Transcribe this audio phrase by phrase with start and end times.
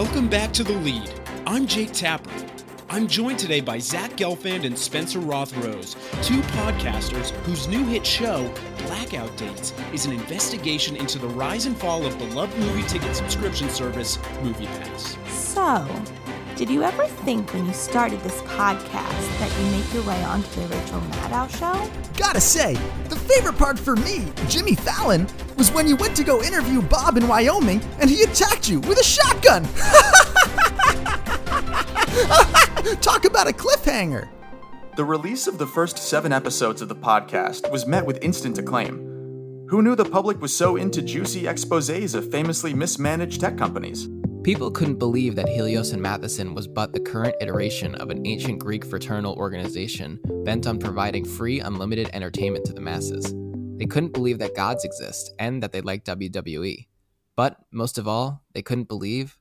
[0.00, 1.12] Welcome back to The Lead.
[1.44, 2.30] I'm Jake Tapper.
[2.88, 8.06] I'm joined today by Zach Gelfand and Spencer Roth Rose, two podcasters whose new hit
[8.06, 8.48] show,
[8.86, 13.68] Blackout Dates, is an investigation into the rise and fall of beloved movie ticket subscription
[13.70, 15.18] service, MoviePass.
[15.30, 15.84] So,
[16.58, 20.60] did you ever think when you started this podcast that you make your way onto
[20.60, 21.88] the Rachel Maddow show?
[22.16, 22.74] Gotta say,
[23.08, 27.16] the favorite part for me, Jimmy Fallon, was when you went to go interview Bob
[27.16, 29.62] in Wyoming and he attacked you with a shotgun.
[33.02, 34.28] Talk about a cliffhanger.
[34.96, 38.96] The release of the first seven episodes of the podcast was met with instant acclaim.
[39.68, 44.08] Who knew the public was so into juicy exposes of famously mismanaged tech companies?
[44.48, 48.58] People couldn't believe that Helios and Matheson was but the current iteration of an ancient
[48.58, 53.34] Greek fraternal organization bent on providing free, unlimited entertainment to the masses.
[53.76, 56.86] They couldn't believe that gods exist and that they like WWE.
[57.36, 59.36] But most of all, they couldn't believe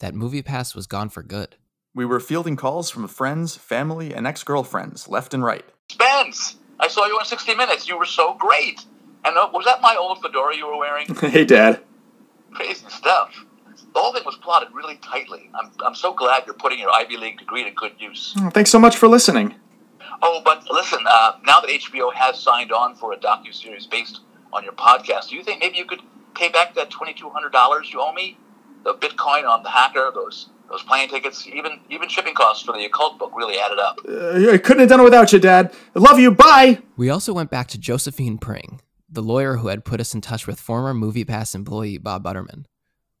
[0.00, 1.54] that MoviePass was gone for good.
[1.94, 5.64] We were fielding calls from friends, family, and ex girlfriends, left and right.
[5.90, 7.86] Spence, I saw you on 60 Minutes.
[7.86, 8.84] You were so great.
[9.24, 11.06] And uh, was that my old fedora you were wearing?
[11.20, 11.84] hey, Dad.
[12.50, 13.46] Crazy stuff.
[13.94, 15.50] The whole thing was plotted really tightly.
[15.54, 18.34] I'm, I'm so glad you're putting your Ivy League degree to good use.
[18.38, 19.56] Oh, thanks so much for listening.
[20.22, 24.20] Oh, but listen, uh, now that HBO has signed on for a docu-series based
[24.52, 26.00] on your podcast, do you think maybe you could
[26.34, 28.38] pay back that $2,200 you owe me?
[28.84, 32.84] The Bitcoin on the hacker, those those plane tickets, even even shipping costs for the
[32.84, 33.98] occult book really added up.
[34.08, 35.74] Uh, I couldn't have done it without you, Dad.
[35.94, 36.30] I love you.
[36.30, 36.78] Bye.
[36.96, 40.46] We also went back to Josephine Pring, the lawyer who had put us in touch
[40.46, 42.66] with former MoviePass employee Bob Butterman.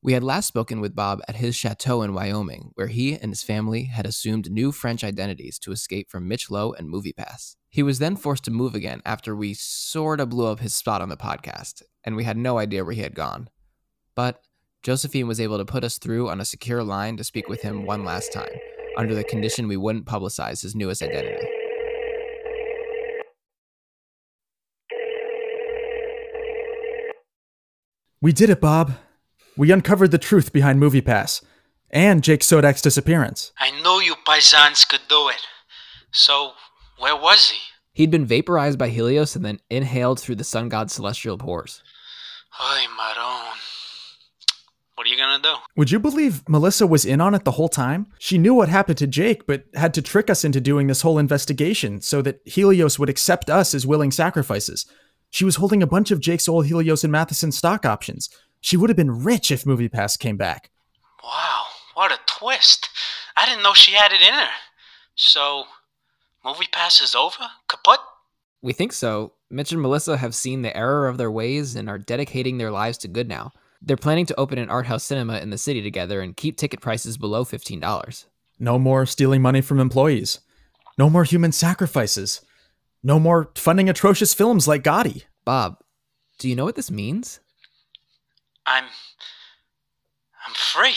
[0.00, 3.42] We had last spoken with Bob at his chateau in Wyoming, where he and his
[3.42, 7.56] family had assumed new French identities to escape from Mitch Lowe and MoviePass.
[7.68, 11.08] He was then forced to move again after we sorta blew up his spot on
[11.08, 13.50] the podcast, and we had no idea where he had gone.
[14.14, 14.40] But
[14.84, 17.84] Josephine was able to put us through on a secure line to speak with him
[17.84, 18.52] one last time,
[18.96, 21.44] under the condition we wouldn't publicize his newest identity.
[28.20, 28.92] We did it, Bob.
[29.58, 31.42] We uncovered the truth behind MoviePass
[31.90, 33.50] and Jake Sodak's disappearance.
[33.58, 35.44] I knew you paisans could do it.
[36.12, 36.52] So,
[36.98, 37.58] where was he?
[37.92, 41.82] He'd been vaporized by Helios and then inhaled through the sun god's celestial pores.
[42.60, 43.56] Ay, Maron.
[44.94, 45.54] What are you gonna do?
[45.74, 48.06] Would you believe Melissa was in on it the whole time?
[48.20, 51.18] She knew what happened to Jake, but had to trick us into doing this whole
[51.18, 54.86] investigation so that Helios would accept us as willing sacrifices.
[55.30, 58.30] She was holding a bunch of Jake's old Helios and Matheson stock options.
[58.60, 60.70] She would have been rich if MoviePass came back.
[61.22, 61.64] Wow,
[61.94, 62.88] what a twist.
[63.36, 64.48] I didn't know she had it in her.
[65.14, 65.64] So,
[66.44, 67.48] MoviePass is over?
[67.68, 67.98] Kaput?
[68.62, 69.32] We think so.
[69.50, 72.98] Mitch and Melissa have seen the error of their ways and are dedicating their lives
[72.98, 73.52] to good now.
[73.80, 76.80] They're planning to open an art house cinema in the city together and keep ticket
[76.80, 78.26] prices below $15.
[78.58, 80.40] No more stealing money from employees.
[80.98, 82.40] No more human sacrifices.
[83.02, 85.24] No more funding atrocious films like Gotti.
[85.44, 85.78] Bob,
[86.38, 87.38] do you know what this means?
[88.70, 88.84] I'm.
[90.46, 90.92] I'm free.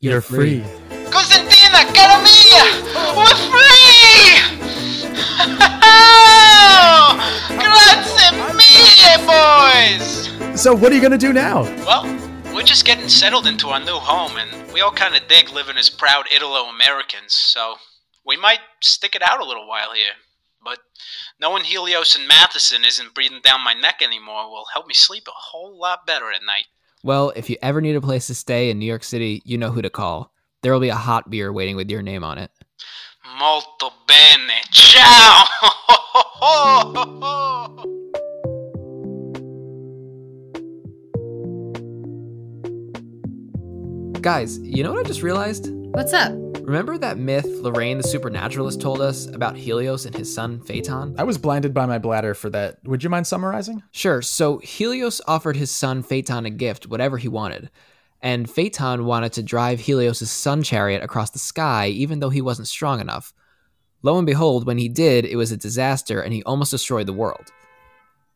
[0.00, 0.62] You're, free.
[1.08, 2.64] Cosentina, cara mia!
[3.16, 4.36] We're free!
[7.58, 10.28] Grazie mille, boys!
[10.60, 11.62] So, what are you going to do now?
[11.86, 12.04] Well,
[12.54, 15.78] we're just getting settled into our new home, and we all kind of dig living
[15.78, 17.76] as proud Italo Americans, so
[18.26, 20.12] we might stick it out a little while here.
[20.62, 20.80] But
[21.40, 25.32] knowing Helios and Matheson isn't breathing down my neck anymore will help me sleep a
[25.34, 26.66] whole lot better at night.
[27.04, 29.70] Well, if you ever need a place to stay in New York City, you know
[29.70, 30.32] who to call.
[30.62, 32.50] There will be a hot beer waiting with your name on it.
[33.38, 34.54] Molto bene.
[34.70, 35.44] Ciao!
[44.22, 45.68] Guys, you know what I just realized?
[45.92, 46.43] What's up?
[46.64, 51.14] Remember that myth Lorraine the supernaturalist told us about Helios and his son Phaeton?
[51.18, 52.78] I was blinded by my bladder for that.
[52.84, 53.82] Would you mind summarizing?
[53.92, 54.22] Sure.
[54.22, 57.70] So Helios offered his son Phaeton a gift, whatever he wanted.
[58.22, 62.68] And Phaeton wanted to drive Helios' sun chariot across the sky, even though he wasn't
[62.68, 63.34] strong enough.
[64.02, 67.12] Lo and behold, when he did, it was a disaster and he almost destroyed the
[67.12, 67.52] world.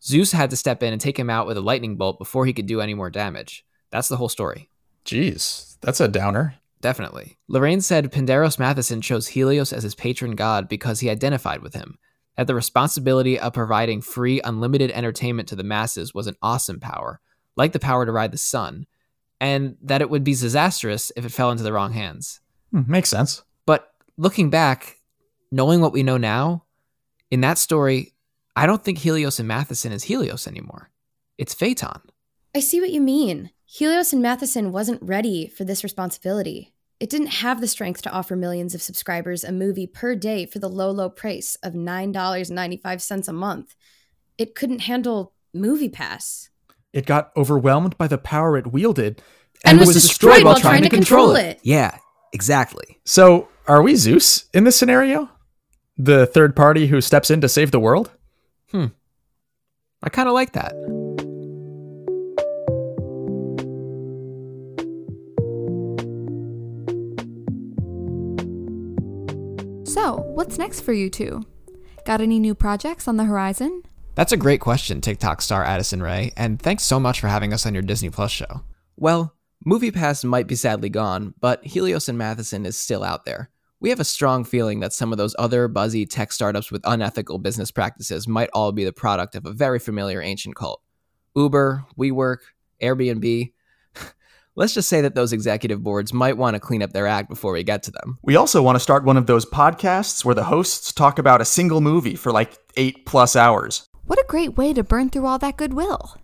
[0.03, 2.53] Zeus had to step in and take him out with a lightning bolt before he
[2.53, 3.65] could do any more damage.
[3.91, 4.69] That's the whole story.
[5.07, 6.57] Jeez, that's a downer.
[6.81, 7.39] Definitely.
[7.49, 11.99] Lorraine said Penderos Matheson chose Helios as his patron god because he identified with him,
[12.37, 17.21] that the responsibility of providing free, unlimited entertainment to the masses was an awesome power,
[17.57, 18.87] like the power to ride the sun,
[19.41, 22.41] and that it would be disastrous if it fell into the wrong hands.
[22.71, 23.43] Hmm, makes sense.
[23.67, 24.99] But looking back,
[25.51, 26.65] knowing what we know now,
[27.31, 28.15] in that story,
[28.55, 30.91] I don't think Helios and Matheson is Helios anymore.
[31.39, 32.03] It's Phaeton.
[32.55, 33.51] I see what you mean.
[33.71, 36.73] Helios and Matheson wasn't ready for this responsibility.
[37.01, 40.59] It didn't have the strength to offer millions of subscribers a movie per day for
[40.59, 43.75] the low, low price of $9.95 a month.
[44.39, 46.49] It couldn't handle MoviePass.
[46.95, 49.21] It got overwhelmed by the power it wielded
[49.67, 51.61] And, was, destroyed, while trying, to control it.
[51.63, 51.99] Yeah,
[52.33, 52.99] exactly.
[53.05, 55.29] So, are we Zeus in this scenario?
[55.99, 58.13] The third party who steps in to save the world?
[58.71, 58.87] Hmm.
[60.03, 60.73] I kind of like that.
[69.99, 71.43] So, what's next for you two?
[72.05, 73.83] Got any new projects on the horizon?
[74.15, 77.67] That's a great question, TikTok star Addison Rae, and thanks so much for having us
[77.67, 78.63] on your Disney Plus show.
[78.97, 79.35] Well,
[79.67, 83.51] MoviePass might be sadly gone, but Helios and Matheson is still out there.
[83.81, 87.39] We have a strong feeling that some of those other buzzy tech startups with unethical
[87.39, 90.81] business practices might all be the product of a very familiar ancient cult.
[91.35, 92.39] Uber, WeWork,
[92.81, 93.53] Airbnb.
[94.59, 97.53] Let's just say that those executive boards might want to clean up their act before
[97.53, 98.19] we get to them.
[98.25, 101.45] We also want to start one of those podcasts where the hosts talk about a
[101.45, 103.87] single movie for like eight plus hours.
[104.07, 106.17] What a great way to burn through all that goodwill.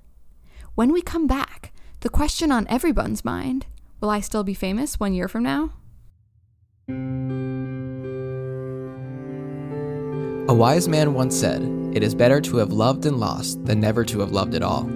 [0.74, 3.66] When we come back, the question on everyone's mind
[4.00, 5.70] will I still be famous one year from now?
[10.48, 11.62] A wise man once said,
[11.94, 14.90] It is better to have loved and lost than never to have loved at all.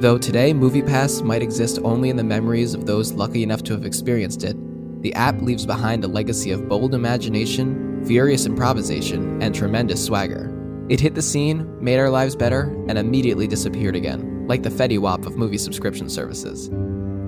[0.00, 3.84] Though today MoviePass might exist only in the memories of those lucky enough to have
[3.84, 4.56] experienced it,
[5.02, 10.56] the app leaves behind a legacy of bold imagination, furious improvisation, and tremendous swagger.
[10.88, 14.98] It hit the scene, made our lives better, and immediately disappeared again, like the Fetty
[14.98, 16.70] Wap of movie subscription services.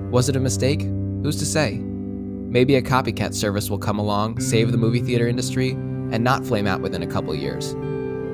[0.09, 0.81] Was it a mistake?
[0.81, 1.77] Who's to say?
[1.77, 6.65] Maybe a copycat service will come along, save the movie theater industry, and not flame
[6.65, 7.75] out within a couple years.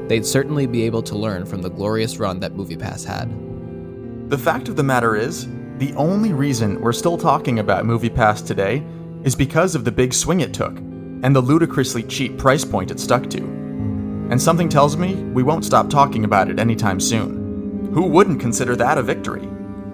[0.08, 3.49] They'd certainly be able to learn from the glorious run that MoviePass had.
[4.30, 5.48] The fact of the matter is,
[5.80, 8.86] the only reason we're still talking about MoviePass today
[9.24, 13.00] is because of the big swing it took and the ludicrously cheap price point it
[13.00, 13.40] stuck to.
[13.40, 17.90] And something tells me we won't stop talking about it anytime soon.
[17.92, 19.50] Who wouldn't consider that a victory?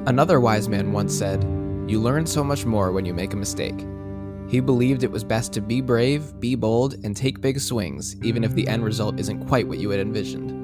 [0.05, 1.41] Another wise man once said,
[1.87, 3.87] You learn so much more when you make a mistake.
[4.49, 8.43] He believed it was best to be brave, be bold, and take big swings, even
[8.43, 10.54] if the end result isn't quite what you had envisioned.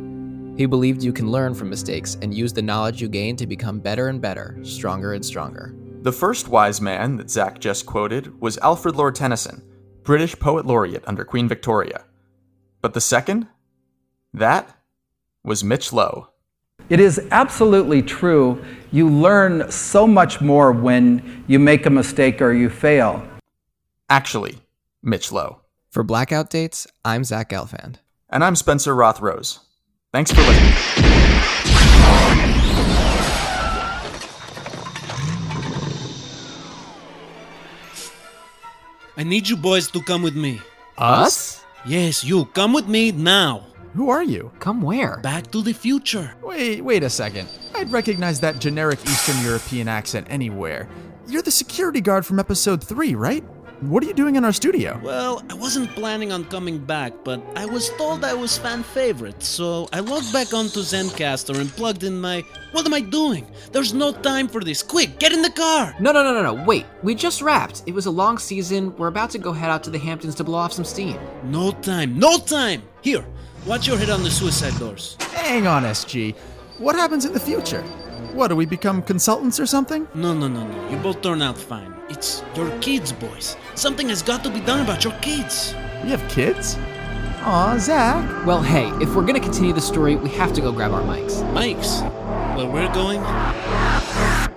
[0.61, 3.79] He believed you can learn from mistakes and use the knowledge you gain to become
[3.79, 5.73] better and better, stronger and stronger.
[6.03, 9.63] The first wise man that Zach just quoted was Alfred Lord Tennyson,
[10.03, 12.03] British poet laureate under Queen Victoria.
[12.79, 13.47] But the second?
[14.35, 14.77] That
[15.43, 16.27] was Mitch Lowe.
[16.89, 18.63] It is absolutely true.
[18.91, 23.27] You learn so much more when you make a mistake or you fail.
[24.11, 24.59] Actually,
[25.01, 25.61] Mitch Lowe.
[25.89, 27.95] For Blackout Dates, I'm Zach Gelfand.
[28.29, 29.61] And I'm Spencer Roth Rose.
[30.13, 30.73] Thanks for listening.
[39.15, 40.59] I need you boys to come with me.
[40.97, 41.63] Us?
[41.85, 42.43] Yes, you.
[42.43, 43.67] Come with me now.
[43.93, 44.51] Who are you?
[44.59, 45.17] Come where?
[45.19, 46.35] Back to the future.
[46.41, 47.47] Wait, wait a second.
[47.73, 50.89] I'd recognize that generic Eastern European accent anywhere.
[51.27, 53.45] You're the security guard from episode 3, right?
[53.81, 55.01] What are you doing in our studio?
[55.03, 59.41] Well, I wasn't planning on coming back, but I was told I was fan favorite,
[59.41, 62.43] so I logged back onto Zencastr and plugged in my.
[62.73, 63.49] What am I doing?
[63.71, 64.83] There's no time for this.
[64.83, 65.95] Quick, get in the car!
[65.99, 66.63] No, no, no, no, no.
[66.63, 66.85] Wait.
[67.01, 67.81] We just wrapped.
[67.87, 68.95] It was a long season.
[68.97, 71.17] We're about to go head out to the Hamptons to blow off some steam.
[71.45, 72.83] No time, no time!
[73.01, 73.25] Here,
[73.65, 75.17] watch your head on the suicide doors.
[75.31, 76.35] Hang on, SG.
[76.77, 77.83] What happens in the future?
[78.33, 80.07] What, do we become consultants or something?
[80.13, 80.89] No, no, no, no.
[80.89, 81.93] You both turn out fine.
[82.09, 83.57] It's your kids, boys.
[83.75, 85.73] Something has got to be done about your kids.
[86.03, 86.77] We have kids?
[87.43, 88.45] Aw, Zach.
[88.45, 91.41] Well, hey, if we're gonna continue the story, we have to go grab our mics.
[91.53, 92.21] Mics?
[92.55, 93.21] where we're going,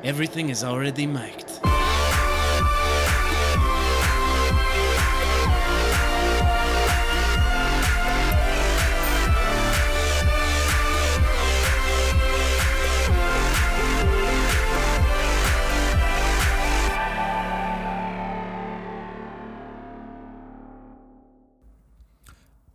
[0.04, 1.43] everything is already mic'd.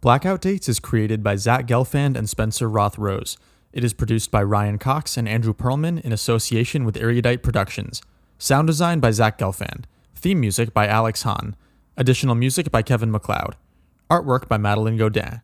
[0.10, 3.38] Blackout Dates is created by Zach Gelfand and Spencer Roth Rose.
[3.72, 8.02] It is produced by Ryan Cox and Andrew Perlman in association with Erudite Productions.
[8.40, 9.84] Sound design by Zach Gelfand.
[10.16, 11.56] Theme music by Alex Hahn.
[11.96, 13.56] Additional music by Kevin MacLeod.
[14.10, 15.42] Artwork by Madeline Godin.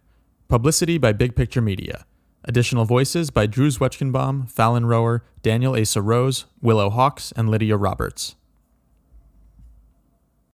[0.47, 2.03] Publicity by Big Picture Media.
[2.43, 8.35] Additional voices by Drew Zwetchkenbaum, Fallon Rower, Daniel Asa Rose, Willow Hawks, and Lydia Roberts.